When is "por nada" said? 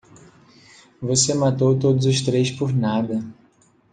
2.49-3.23